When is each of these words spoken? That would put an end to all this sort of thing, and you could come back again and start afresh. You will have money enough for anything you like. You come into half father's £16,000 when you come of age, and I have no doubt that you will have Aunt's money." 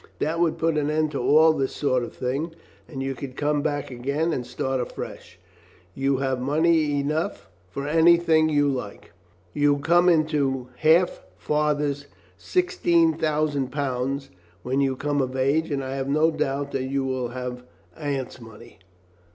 That 0.17 0.39
would 0.39 0.57
put 0.57 0.79
an 0.79 0.89
end 0.89 1.11
to 1.11 1.19
all 1.21 1.53
this 1.53 1.75
sort 1.75 2.03
of 2.03 2.15
thing, 2.15 2.55
and 2.87 3.03
you 3.03 3.13
could 3.13 3.35
come 3.37 3.61
back 3.61 3.91
again 3.91 4.33
and 4.33 4.47
start 4.47 4.81
afresh. 4.81 5.37
You 5.93 6.13
will 6.13 6.21
have 6.21 6.41
money 6.41 6.99
enough 6.99 7.47
for 7.69 7.87
anything 7.87 8.49
you 8.49 8.67
like. 8.67 9.11
You 9.53 9.77
come 9.77 10.09
into 10.09 10.69
half 10.77 11.21
father's 11.37 12.07
£16,000 12.39 14.29
when 14.63 14.81
you 14.81 14.95
come 14.95 15.21
of 15.21 15.35
age, 15.35 15.69
and 15.69 15.83
I 15.83 15.93
have 15.97 16.09
no 16.09 16.31
doubt 16.31 16.71
that 16.71 16.85
you 16.85 17.03
will 17.05 17.27
have 17.27 17.63
Aunt's 17.95 18.41
money." 18.41 18.79